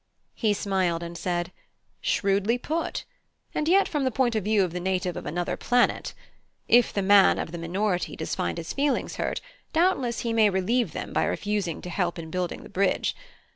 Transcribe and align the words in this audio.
He 0.33 0.53
smiled, 0.55 1.03
and 1.03 1.15
said: 1.15 1.51
"Shrewdly 2.01 2.57
put; 2.57 3.05
and 3.53 3.67
yet 3.67 3.87
from 3.87 4.03
the 4.03 4.09
point 4.09 4.33
of 4.35 4.43
view 4.43 4.63
of 4.63 4.73
the 4.73 4.79
native 4.79 5.15
of 5.15 5.27
another 5.27 5.55
planet. 5.55 6.15
If 6.67 6.91
the 6.91 7.03
man 7.03 7.37
of 7.37 7.51
the 7.51 7.59
minority 7.59 8.15
does 8.15 8.33
find 8.33 8.57
his 8.57 8.73
feelings 8.73 9.17
hurt, 9.17 9.41
doubtless 9.73 10.21
he 10.21 10.33
may 10.33 10.49
relieve 10.49 10.93
them 10.93 11.13
by 11.13 11.25
refusing 11.25 11.83
to 11.83 11.89
help 11.91 12.17
in 12.17 12.31
building 12.31 12.63
the 12.63 12.67
bridge. 12.69 13.15